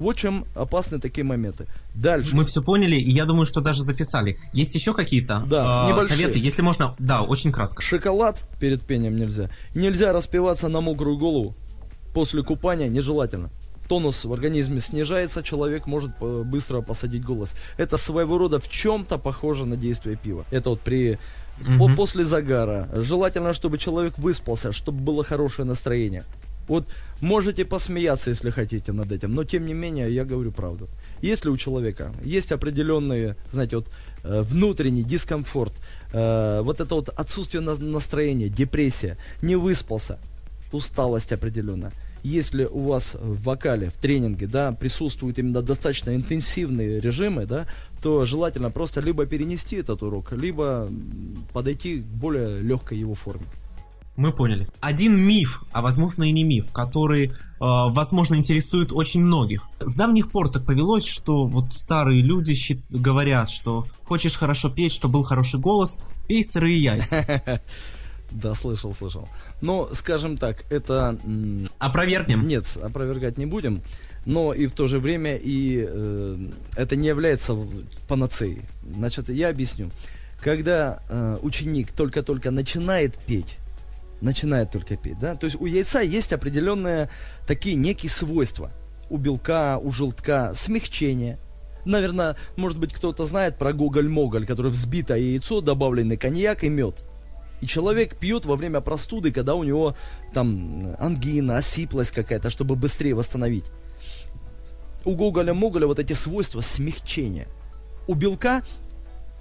[0.00, 1.66] Вот чем опасны такие моменты.
[1.94, 2.34] Дальше.
[2.34, 4.36] Мы все поняли, и я думаю, что даже записали.
[4.52, 6.16] Есть еще какие-то Да, э, небольшие.
[6.18, 7.80] советы, если можно, да, очень кратко.
[7.80, 9.48] Шоколад перед пением нельзя.
[9.76, 11.54] Нельзя распиваться на мокрую голову.
[12.12, 13.50] После купания нежелательно.
[13.88, 17.54] Тонус в организме снижается, человек может э, быстро посадить голос.
[17.76, 20.44] Это своего рода в чем-то похоже на действие пива.
[20.50, 21.18] Это вот при
[21.60, 21.94] Мгм.
[21.94, 22.88] после загара.
[22.96, 26.24] Желательно, чтобы человек выспался, чтобы было хорошее настроение.
[26.68, 26.88] Вот
[27.20, 30.88] можете посмеяться, если хотите над этим, но тем не менее я говорю правду.
[31.22, 33.90] Если у человека есть определенные, знаете, вот
[34.24, 35.74] э, внутренний дискомфорт,
[36.12, 40.18] э, вот это вот отсутствие на- настроения, депрессия, не выспался,
[40.72, 41.92] усталость определенная.
[42.26, 47.66] если у вас в вокале, в тренинге, да, присутствуют именно достаточно интенсивные режимы, да,
[48.02, 50.88] то желательно просто либо перенести этот урок, либо
[51.52, 53.44] подойти к более легкой его форме.
[54.16, 54.68] Мы поняли.
[54.80, 59.66] Один миф, а возможно и не миф, который, э, возможно, интересует очень многих.
[59.80, 64.92] С давних пор так повелось, что вот старые люди щит- говорят, что хочешь хорошо петь,
[64.92, 65.98] чтобы был хороший голос,
[66.28, 67.62] пей сырые яйца.
[68.30, 69.28] Да, слышал, слышал.
[69.60, 71.16] Но, скажем так, это...
[71.78, 72.48] Опровергнем.
[72.48, 73.80] Нет, опровергать не будем.
[74.26, 77.56] Но и в то же время и э, это не является
[78.08, 78.62] панацеей.
[78.92, 79.90] Значит, я объясню.
[80.40, 83.58] Когда э, ученик только-только начинает петь,
[84.20, 87.08] начинает только петь, да, то есть у яйца есть определенные
[87.46, 88.70] такие некие свойства.
[89.10, 91.38] У белка, у желтка смягчение.
[91.84, 97.04] Наверное, может быть, кто-то знает про гоголь-моголь, который взбитое яйцо, добавленный коньяк и мед.
[97.60, 99.94] И человек пьет во время простуды, когда у него
[100.32, 103.66] там ангина, осиплость какая-то, чтобы быстрее восстановить.
[105.04, 107.46] У Гоголя-Моголя вот эти свойства смягчения.
[108.06, 108.62] У белка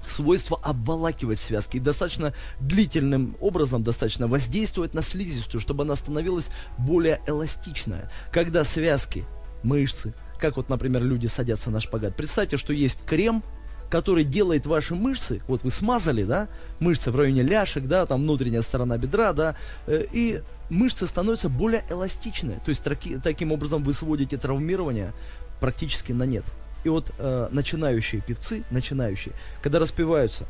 [0.08, 7.22] свойство обволакивать связки и достаточно длительным образом достаточно воздействовать на слизистую, чтобы она становилась более
[7.28, 8.12] эластичная.
[8.32, 9.26] Когда связки,
[9.64, 13.44] мышцы, как вот, например, люди садятся на шпагат, представьте, что есть крем,
[13.90, 16.48] который делает ваши мышцы, вот вы смазали, да,
[16.80, 21.86] мышцы в районе ляшек, да, там внутренняя сторона бедра, да, э, и мышцы становятся более
[21.90, 22.58] эластичные.
[22.66, 25.14] То есть таки- таким образом вы сводите травмирование
[25.62, 26.44] практически на нет.
[26.84, 30.46] И вот э, начинающие певцы, начинающие, когда распеваются,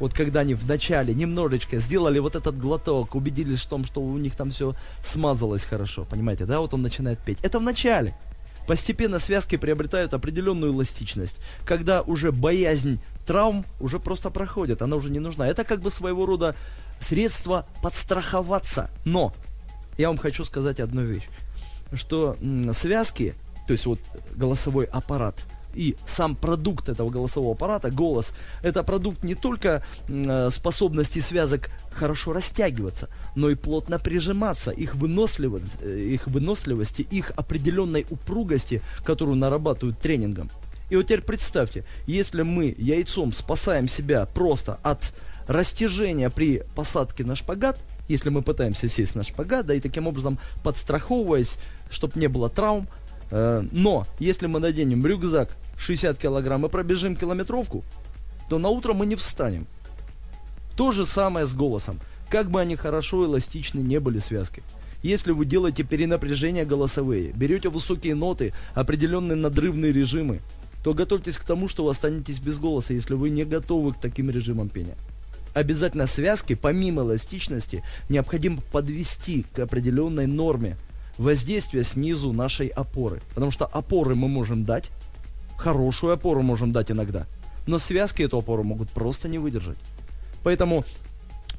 [0.00, 4.34] вот когда они вначале немножечко сделали вот этот глоток, убедились в том, что у них
[4.34, 7.38] там все смазалось хорошо, понимаете, да, вот он начинает петь.
[7.42, 8.14] Это в начале.
[8.66, 15.18] Постепенно связки приобретают определенную эластичность, когда уже боязнь травм уже просто проходит, она уже не
[15.18, 15.48] нужна.
[15.48, 16.54] Это как бы своего рода
[17.00, 18.90] средство подстраховаться.
[19.04, 19.34] Но
[19.98, 21.28] я вам хочу сказать одну вещь,
[21.94, 22.36] что
[22.72, 23.34] связки,
[23.66, 24.00] то есть вот
[24.34, 31.18] голосовой аппарат и сам продукт этого голосового аппарата, голос, это продукт не только э, способности
[31.20, 38.82] связок хорошо растягиваться, но и плотно прижиматься, их выносливость, э, их выносливости, их определенной упругости,
[39.04, 40.50] которую нарабатывают тренингом.
[40.90, 45.14] И вот теперь представьте, если мы яйцом спасаем себя просто от
[45.46, 47.78] растяжения при посадке на шпагат,
[48.08, 51.58] если мы пытаемся сесть на шпагат, да, и таким образом подстраховываясь,
[51.90, 52.88] чтобы не было травм,
[53.30, 57.84] но если мы наденем рюкзак 60 килограмм и пробежим километровку,
[58.48, 59.66] то на утро мы не встанем.
[60.76, 62.00] То же самое с голосом.
[62.28, 64.62] Как бы они хорошо эластичны не были связки.
[65.02, 70.40] Если вы делаете перенапряжения голосовые, берете высокие ноты, определенные надрывные режимы,
[70.84, 74.30] то готовьтесь к тому, что вы останетесь без голоса, если вы не готовы к таким
[74.30, 74.96] режимам пения.
[75.54, 80.76] Обязательно связки, помимо эластичности, необходимо подвести к определенной норме
[81.20, 83.20] воздействия снизу нашей опоры.
[83.34, 84.90] Потому что опоры мы можем дать,
[85.56, 87.26] хорошую опору можем дать иногда,
[87.66, 89.76] но связки эту опору могут просто не выдержать.
[90.42, 90.84] Поэтому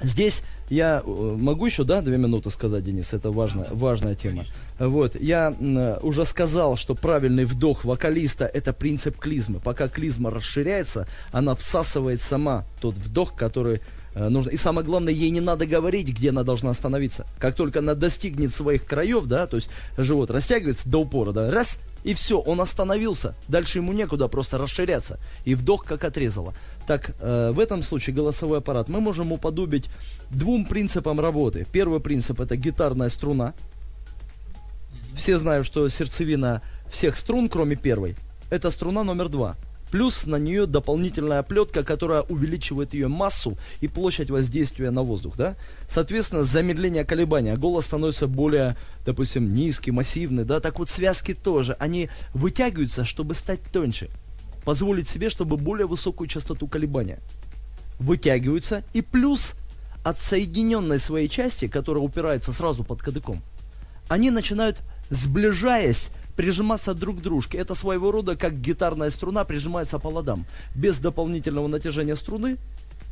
[0.01, 4.45] здесь я э, могу еще, да, две минуты сказать, Денис, это важная, важная тема.
[4.79, 5.53] Вот, я
[6.01, 9.59] уже сказал, что правильный вдох вокалиста это принцип клизмы.
[9.59, 13.79] Пока клизма расширяется, она всасывает сама тот вдох, который
[14.15, 14.49] нужно.
[14.49, 17.25] И самое главное, ей не надо говорить, где она должна остановиться.
[17.39, 21.79] Как только она достигнет своих краев, да, то есть живот растягивается до упора, да, раз,
[22.03, 23.35] и все, он остановился.
[23.47, 25.19] Дальше ему некуда просто расширяться.
[25.45, 26.53] И вдох как отрезало.
[26.87, 29.85] Так, э, в этом случае голосовой аппарат мы можем уподобить
[30.29, 31.67] двум принципам работы.
[31.71, 33.53] Первый принцип это гитарная струна.
[35.13, 38.15] Все знают, что сердцевина всех струн, кроме первой,
[38.49, 39.55] это струна номер два.
[39.91, 45.55] Плюс на нее дополнительная оплетка, которая увеличивает ее массу и площадь воздействия на воздух, да?
[45.87, 47.57] Соответственно, замедление колебания.
[47.57, 50.61] Голос становится более, допустим, низкий, массивный, да?
[50.61, 54.09] Так вот связки тоже, они вытягиваются, чтобы стать тоньше.
[54.63, 57.19] Позволить себе, чтобы более высокую частоту колебания.
[57.99, 59.55] Вытягиваются и плюс
[60.03, 63.43] от соединенной своей части, которая упирается сразу под кадыком,
[64.07, 67.57] они начинают, сближаясь, прижиматься друг к дружке.
[67.57, 70.45] Это своего рода как гитарная струна прижимается по ладам.
[70.75, 72.57] Без дополнительного натяжения струны,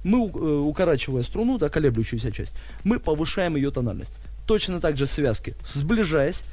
[0.04, 2.54] мы, э, укорачивая струну, да, колеблющуюся часть,
[2.84, 4.14] мы повышаем ее тональность.
[4.46, 6.44] Точно так же связки, сближаясь,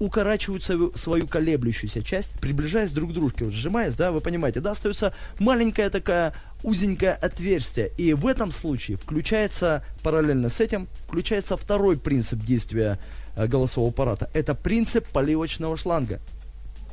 [0.00, 4.72] укорачивают свою, свою колеблющуюся часть, приближаясь друг к дружке, вот сжимаясь, да, вы понимаете, да,
[4.72, 7.90] остается маленькая такая узенькое отверстие.
[7.96, 12.98] И в этом случае включается, параллельно с этим, включается второй принцип действия
[13.36, 14.30] э, голосового аппарата.
[14.34, 16.20] Это принцип поливочного шланга.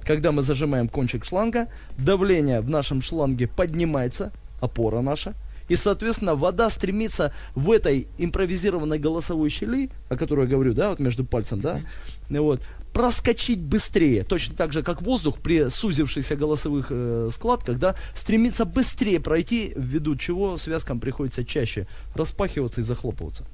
[0.04, 5.34] Когда мы зажимаем кончик шланга, давление в нашем шланге поднимается, опора наша,
[5.70, 11.00] И, соответственно, вода стремится в этой импровизированной голосовой щели, о которой я говорю, да, вот
[11.00, 11.82] между пальцем, да,
[12.30, 12.62] вот,
[12.98, 14.24] проскочить быстрее.
[14.24, 20.16] Точно так же, как воздух при сузившихся голосовых э, складках, да, стремится быстрее пройти, ввиду
[20.16, 23.46] чего связкам приходится чаще распахиваться и захлопываться.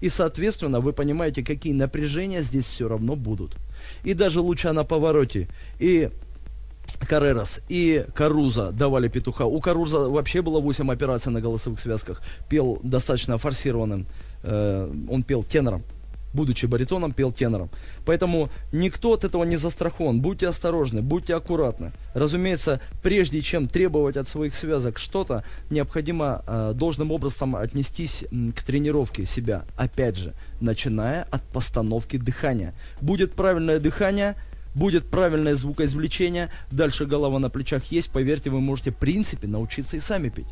[0.00, 3.56] И, соответственно, вы понимаете, какие напряжения здесь все равно будут.
[4.02, 6.08] И даже луча на повороте, и
[7.06, 9.44] Карерас и Каруза давали петуха.
[9.44, 12.22] У Каруза вообще было 8 операций на голосовых связках.
[12.48, 14.06] Пел достаточно форсированным.
[14.42, 15.82] Э, он пел тенором
[16.32, 17.70] будучи баритоном, пел тенором.
[18.04, 20.20] Поэтому никто от этого не застрахован.
[20.20, 21.92] Будьте осторожны, будьте аккуратны.
[22.14, 29.26] Разумеется, прежде чем требовать от своих связок что-то, необходимо э, должным образом отнестись к тренировке
[29.26, 29.64] себя.
[29.76, 32.74] Опять же, начиная от постановки дыхания.
[33.00, 34.36] Будет правильное дыхание,
[34.74, 40.00] будет правильное звукоизвлечение, дальше голова на плечах есть, поверьте, вы можете в принципе научиться и
[40.00, 40.46] сами петь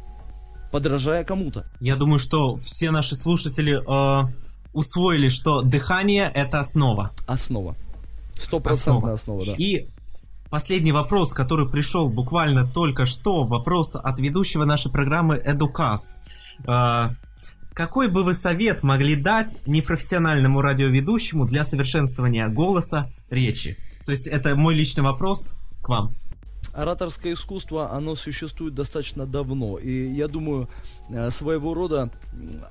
[0.75, 1.65] подражая кому-то.
[1.79, 4.33] Я думаю, что все наши слушатели э,
[4.75, 7.13] усвоили, что дыхание это основа.
[7.27, 7.75] Основа.
[8.35, 9.43] Стопроцентная основа.
[9.43, 9.55] основа, да.
[9.57, 9.87] И
[10.51, 16.11] последний вопрос, который пришел буквально только что, вопрос от ведущего нашей программы Educast.
[16.67, 17.11] Э,
[17.73, 23.79] какой бы вы совет могли дать непрофессиональному радиоведущему для совершенствования голоса, речи?
[24.05, 26.15] То есть это мой личный вопрос к вам
[26.75, 29.79] ораторское искусство, оно существует достаточно давно.
[29.79, 30.69] И я думаю,
[31.09, 32.11] э, своего рода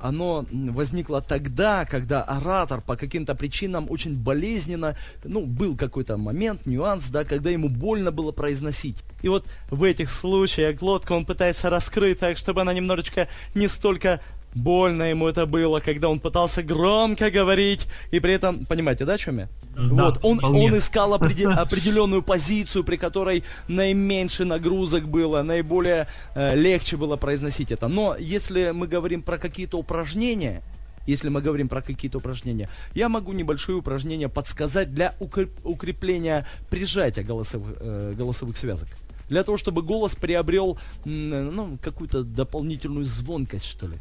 [0.01, 7.07] оно возникло тогда, когда оратор по каким-то причинам очень болезненно, ну, был какой-то момент, нюанс,
[7.09, 9.03] да, когда ему больно было произносить.
[9.21, 14.19] И вот в этих случаях глотку он пытается раскрыть так, чтобы она немножечко не столько
[14.55, 19.17] Больно ему это было, когда он пытался громко говорить, и при этом, понимаете, да, о
[19.17, 19.49] чем я?
[19.75, 26.55] Да, вот, он, он искал определ, определенную позицию, при которой наименьше нагрузок было, наиболее э,
[26.55, 27.87] легче было произносить это.
[27.87, 30.61] Но если мы говорим про какие-то упражнения,
[31.07, 37.75] если мы говорим про какие-то упражнения, я могу небольшие упражнения подсказать для укрепления прижатия голосовых,
[37.79, 38.87] э, голосовых связок.
[39.29, 43.97] Для того, чтобы голос приобрел ну, какую-то дополнительную звонкость, что ли.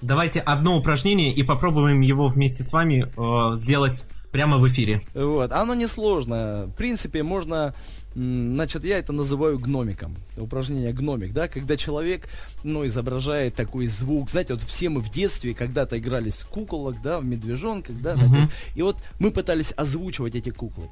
[0.00, 4.04] Давайте одно упражнение и попробуем его вместе с вами э, сделать
[4.36, 5.00] прямо в эфире.
[5.14, 6.66] Вот, оно несложно.
[6.66, 7.74] В принципе, можно
[8.14, 10.16] Значит, я это называю гномиком.
[10.38, 12.26] Упражнение гномик, да, когда человек,
[12.64, 14.30] ну, изображает такой звук.
[14.30, 18.20] Знаете, вот все мы в детстве когда-то игрались в куколок, да, в медвежонках, да, uh-huh.
[18.20, 20.88] такой, и вот мы пытались озвучивать эти куклы.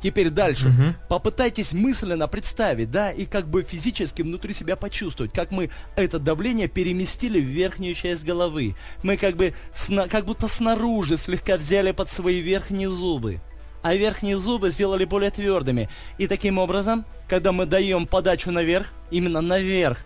[0.01, 0.69] Теперь дальше.
[0.69, 0.95] Угу.
[1.09, 6.67] Попытайтесь мысленно представить, да, и как бы физически внутри себя почувствовать, как мы это давление
[6.67, 8.75] переместили в верхнюю часть головы.
[9.03, 13.41] Мы как бы, сна, как будто снаружи слегка взяли под свои верхние зубы.
[13.83, 15.89] А верхние зубы сделали более твердыми.
[16.17, 19.99] И таким образом, когда мы даем подачу наверх, именно наверх,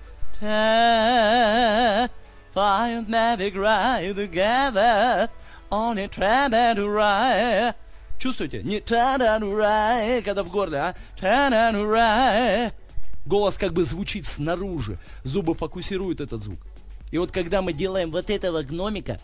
[2.56, 5.30] find magic right together
[5.72, 7.74] on a right.
[8.20, 8.64] Чувствуете?
[8.64, 12.72] Не когда в горле, а?
[13.26, 14.98] Голос как бы звучит снаружи.
[15.24, 16.60] Зубы фокусируют этот звук.
[17.12, 19.20] И вот когда мы делаем вот этого гномика,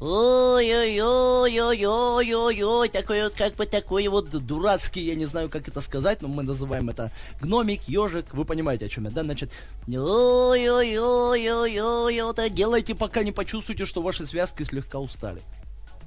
[0.00, 6.28] Ой-ой-ой-ой-ой-ой-ой, такой вот как бы такой вот дурацкий, я не знаю, как это сказать, но
[6.28, 9.22] мы называем это гномик, ежик, вы понимаете, о чем я, да?
[9.22, 9.52] Значит,
[9.86, 15.40] ой-ой-ой-ой-ой, это делайте, пока не почувствуете, что ваши связки слегка устали.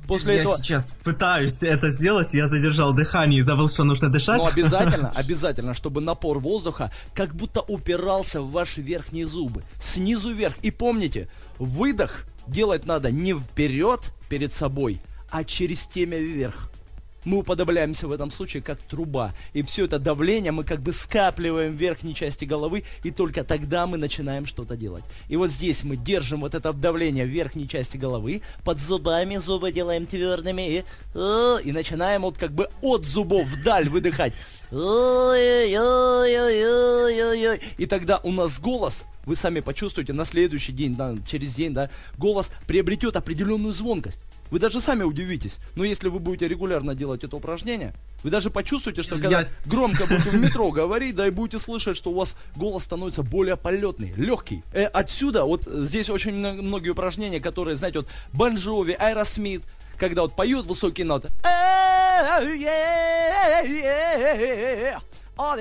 [0.07, 0.57] После я этого...
[0.57, 4.37] сейчас пытаюсь это сделать, я задержал дыхание и забыл, что нужно дышать.
[4.37, 9.63] Ну, обязательно, обязательно, чтобы напор воздуха как будто упирался в ваши верхние зубы.
[9.81, 10.55] Снизу вверх.
[10.61, 16.71] И помните, выдох делать надо не вперед перед собой, а через темя вверх.
[17.25, 19.33] Мы уподобляемся в этом случае как труба.
[19.53, 23.87] И все это давление мы как бы скапливаем в верхней части головы, и только тогда
[23.87, 25.03] мы начинаем что-то делать.
[25.27, 29.71] И вот здесь мы держим вот это давление в верхней части головы, под зубами зубы
[29.71, 30.83] делаем твердыми, и,
[31.67, 34.33] и начинаем вот как бы от зубов вдаль выдыхать.
[37.77, 41.89] И тогда у нас голос, вы сами почувствуете на следующий день, да, через день, да,
[42.17, 44.19] голос приобретет определенную звонкость.
[44.51, 45.57] Вы даже сами удивитесь.
[45.75, 47.93] Но если вы будете регулярно делать это упражнение,
[48.23, 51.97] вы даже почувствуете, что когда Я- громко будете в метро говорить, да и будете слышать,
[51.97, 54.63] что у вас голос становится более полетный, легкий.
[54.73, 59.63] Э, отсюда, вот здесь очень мно- многие упражнения, которые, знаете, вот Bon Jovi, Aerosmith,
[59.97, 61.29] когда вот поют высокие ноты.
[65.37, 65.57] Oh,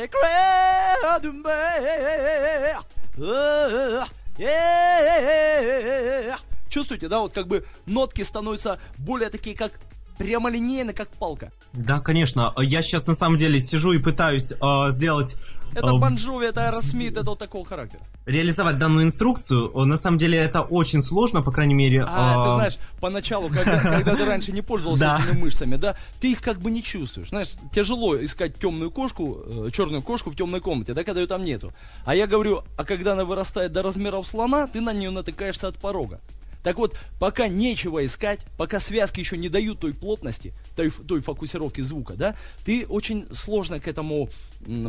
[4.38, 6.36] yeah,
[6.74, 9.70] Чувствуете, да, вот как бы нотки становятся более такие, как
[10.18, 11.52] прямолинейно, как палка.
[11.72, 12.52] Да, конечно.
[12.58, 15.36] Я сейчас на самом деле сижу и пытаюсь э, сделать...
[15.72, 18.02] Это э, это Аэросмит, это вот такого характера.
[18.26, 19.70] реализовать данную инструкцию.
[19.72, 22.04] Э, На самом деле это очень сложно, по крайней мере.
[22.08, 26.32] А, э, ты знаешь, поначалу, когда, когда ты раньше не пользовался этими мышцами, да, ты
[26.32, 27.28] их как бы не чувствуешь.
[27.28, 31.44] Знаешь, тяжело искать темную кошку, э, черную кошку в темной комнате, да, когда ее там
[31.44, 31.72] нету.
[32.04, 35.76] А я говорю, а когда она вырастает до размеров слона, ты на нее натыкаешься от
[35.78, 36.20] порога.
[36.64, 41.82] Так вот, пока нечего искать, пока связки еще не дают той плотности, той, той фокусировки
[41.82, 42.34] звука, да,
[42.64, 44.30] ты очень сложно к этому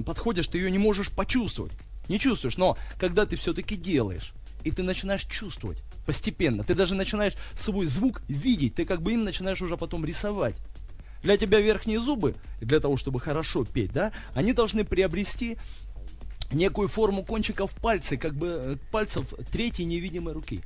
[0.06, 1.74] подходишь, ты ее не можешь почувствовать.
[2.08, 7.34] Не чувствуешь, но когда ты все-таки делаешь, и ты начинаешь чувствовать постепенно, ты даже начинаешь
[7.60, 10.56] свой звук видеть, ты как бы им начинаешь уже потом рисовать.
[11.24, 15.58] Для тебя верхние зубы, для того, чтобы хорошо петь, да, они должны приобрести
[16.54, 20.62] некую форму кончиков пальцев, как бы э, пальцев третьей невидимой руки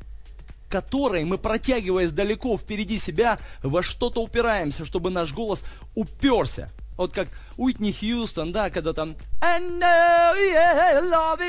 [0.70, 5.62] которой мы, протягиваясь далеко впереди себя, во что-то упираемся, чтобы наш голос
[5.96, 6.70] уперся.
[6.96, 11.40] Вот как Уитни Хьюстон, да, когда там I know you love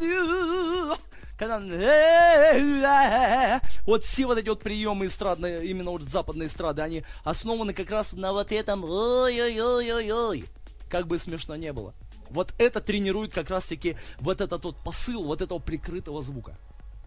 [0.00, 0.98] you.
[1.38, 1.60] Когда
[3.86, 8.14] вот все вот эти вот приемы эстрадные, именно вот западной эстрады, они основаны как раз
[8.14, 10.46] на вот этом ой-ой-ой-ой-ой.
[10.88, 11.94] Как бы смешно не было.
[12.30, 16.56] Вот это тренирует как раз-таки вот этот вот посыл вот этого прикрытого звука.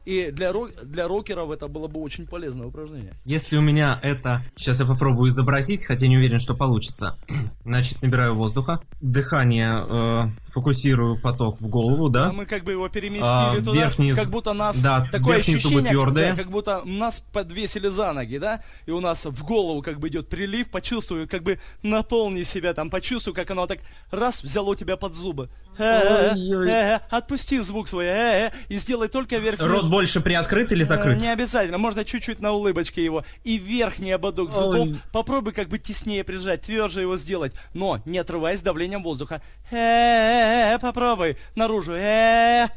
[0.06, 3.14] И для, ро- для рокеров это было бы очень полезное упражнение.
[3.26, 4.44] Если у меня это...
[4.58, 7.18] Сейчас я попробую изобразить, хотя не уверен, что получится.
[7.66, 8.80] Значит, набираю воздуха.
[9.02, 12.32] Дыхание, э, фокусирую поток в голову, А да?
[12.32, 15.76] мы как бы его переместили А, туда, верхние как будто нас да, такое верхние зубы
[15.82, 16.32] ощущение, твердые.
[16.32, 20.08] да, как будто нас подвесили за ноги, да, и у нас в голову как бы
[20.08, 23.80] идет прилив, почувствуй, как бы наполни себя там, почувствуй, как оно так
[24.12, 25.50] раз взяло тебя под зубы.
[25.78, 26.70] Э, Ой-ой.
[26.70, 30.86] э, Отпусти звук свой, э, э, и сделай только верхний Рот больше приоткрыт или Э,
[30.86, 31.20] закрыт?
[31.20, 33.24] Не обязательно, можно чуть-чуть на улыбочке его.
[33.44, 34.96] И верхний ободок зубов Ой.
[35.12, 39.42] попробуй как бы теснее прижать, тверже его сделать, но не отрываясь давлением воздуха.
[39.72, 41.94] Э, попробуй наружу.
[41.94, 42.68] Э.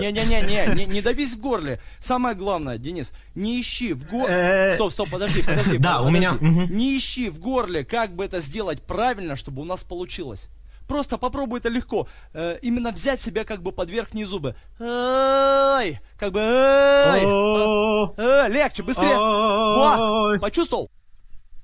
[0.00, 1.78] Не-не-не, не, не давись в горле.
[2.00, 4.34] Самое главное, Денис, не ищи в горле.
[4.34, 4.74] Э.
[4.74, 5.78] Стоп, стоп, подожди, подожди.
[5.78, 6.38] Да, у меня.
[6.40, 10.48] Не ищи в горле, как бы это сделать правильно, чтобы у нас получилось.
[10.88, 12.06] Просто попробуй это легко.
[12.32, 14.54] Э, именно взять себя как бы под верхние зубы.
[14.80, 16.40] Ой, как бы.
[16.40, 19.16] О, Э, легче, быстрее.
[19.16, 20.90] Во, почувствовал?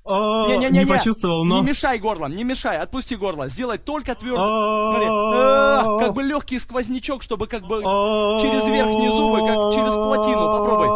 [0.03, 1.59] о, Не-не-не, Не почувствовал, но...
[1.61, 3.47] Не мешай горлом, не мешай, отпусти горло.
[3.47, 5.99] Сделай только твердо.
[5.99, 10.51] Как бы легкий сквознячок, чтобы как бы через верхние зубы, как через плотину.
[10.51, 10.87] Попробуй.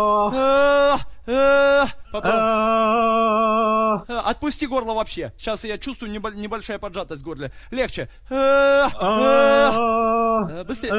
[2.22, 2.40] Попробуй.
[2.42, 5.32] А, Э, Отпусти горло вообще.
[5.38, 7.52] Сейчас я чувствую небо- небольшая поджатость в горле.
[7.72, 8.10] Легче.
[8.30, 10.92] Э, а, э, Быстрее.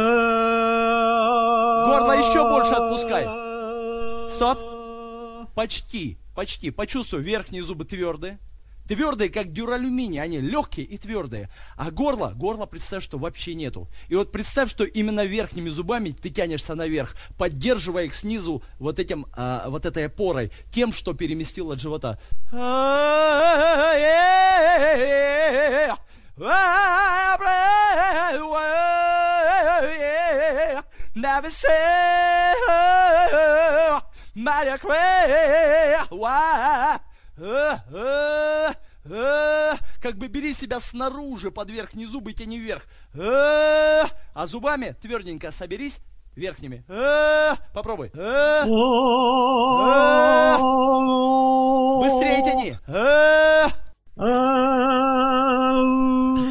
[1.87, 3.25] Горло еще больше отпускай.
[4.33, 4.59] Стоп.
[5.55, 6.71] Почти, почти.
[6.71, 8.39] Почувствуй, верхние зубы твердые.
[8.89, 11.51] Твердые, как дюралюминий, они легкие и твердые.
[11.76, 13.89] А горло, горло представь, что вообще нету.
[14.09, 19.26] И вот представь, что именно верхними зубами ты тянешься наверх, поддерживая их снизу вот этим,
[19.32, 22.18] а, вот этой опорой, тем, что переместил от живота.
[31.16, 32.07] Never say
[40.03, 42.85] Как бы бери себя снаружи под верхние зубы и тяни вверх.
[43.15, 46.01] А зубами тверденько соберись
[46.35, 46.85] верхними.
[47.73, 48.11] Попробуй.
[52.03, 52.77] Быстрее тяни.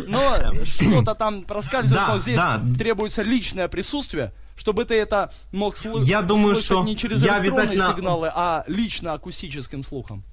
[0.07, 2.39] Но что-то там проскальзывает, но здесь
[2.77, 6.07] требуется личное присутствие, чтобы ты это мог слышать.
[6.07, 10.23] Я думаю, слышать что не через я электронные обязательно- сигналы, а лично акустическим слухом.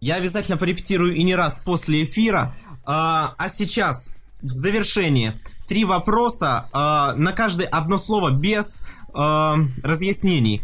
[0.00, 2.54] Я обязательно порепетирую и не раз после эфира.
[2.84, 5.34] А, а сейчас, в завершение,
[5.66, 6.68] три вопроса.
[6.72, 8.82] А, на каждое одно слово без
[9.14, 10.62] а, разъяснений.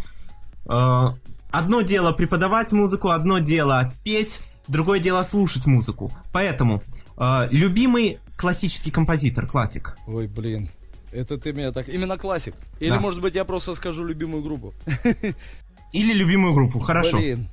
[0.66, 1.14] А,
[1.50, 6.12] одно дело преподавать музыку, одно дело петь, другое дело слушать музыку.
[6.32, 6.82] Поэтому,
[7.16, 9.96] а, любимый классический композитор, классик.
[10.06, 10.70] Ой, блин.
[11.12, 11.88] Это ты меня так...
[11.88, 12.54] Именно классик.
[12.80, 12.98] Или, Да.
[13.00, 14.74] может быть, я просто скажу любимую группу.
[15.92, 17.18] Или любимую группу, хорошо.
[17.18, 17.48] Блин.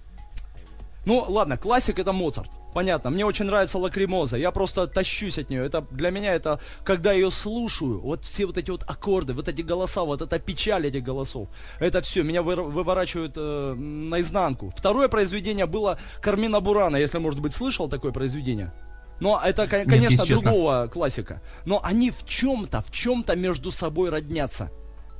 [1.06, 2.52] Ну, ладно, классик это Моцарт.
[2.74, 5.66] Понятно, мне очень нравится Лакримоза, я просто тащусь от нее.
[5.66, 9.62] Это для меня это, когда ее слушаю, вот все вот эти вот аккорды, вот эти
[9.62, 11.50] голоса, вот эта печаль этих голосов,
[11.80, 14.70] это все меня выр- выворачивает э, наизнанку.
[14.70, 18.72] Второе произведение было Кармина Бурана, если, может быть, слышал такое произведение.
[19.20, 20.52] Но это, кон- конечно, если честно.
[20.52, 21.42] другого классика.
[21.66, 24.72] Но они в чем-то, в чем-то между собой роднятся.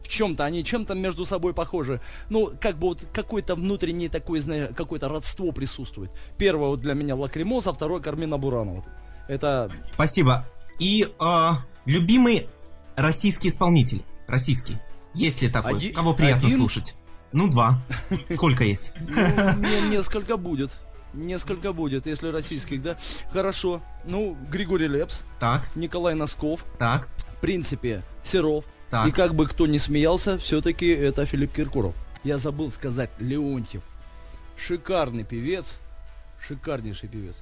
[0.02, 2.02] В чем-то, они чем-то между собой похожи.
[2.30, 6.12] Ну, как бы вот какое-то внутреннее такое, знаешь, какое-то родство присутствует.
[6.38, 8.72] Первое вот для меня Лакримоза, второе Кармина Бурана.
[8.74, 8.86] Вот.
[9.28, 10.46] Это Спасибо.
[10.80, 12.48] И а, любимый
[12.96, 14.04] российский исполнитель.
[14.28, 14.78] Российский.
[15.14, 15.78] Есть ли такой?
[15.78, 16.58] Один- Кого приятно один?
[16.60, 16.96] слушать?
[17.34, 17.82] Ну, два.
[18.30, 18.94] Сколько есть?
[19.00, 20.72] ну, не- несколько будет.
[21.14, 22.98] Несколько будет, если российских, да?
[23.34, 23.82] Хорошо.
[24.06, 27.10] Ну, Григорий Лепс, Так, Николай Носков, так.
[27.38, 28.66] в принципе, Серов.
[28.92, 29.08] Так.
[29.08, 31.96] И как бы кто не смеялся, все-таки это Филипп Киркоров.
[32.26, 33.84] Я забыл сказать, Леонтьев.
[34.58, 35.80] Шикарный певец.
[36.46, 37.38] Шикарнейший певец.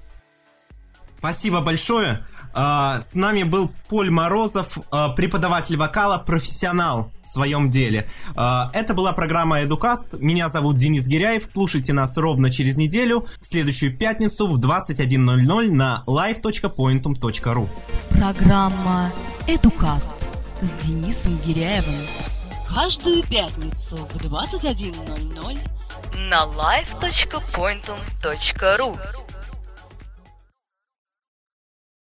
[1.18, 2.24] Спасибо большое.
[2.54, 8.08] А, С нами был Поль Морозов, а, преподаватель вокала, профессионал в своем деле.
[8.36, 10.14] А, Это была программа Эдукаст.
[10.20, 11.46] Меня зовут Денис Гиряев.
[11.46, 17.68] Слушайте нас ровно через неделю, в следующую пятницу в 21.00 на live.pointum.ru.
[18.12, 19.12] Программа
[19.48, 20.29] «Эдукаст»
[20.62, 21.96] с Денисом Гиряевым.
[22.74, 25.58] Каждую пятницу в 21.00
[26.30, 29.00] На live.pointum.ru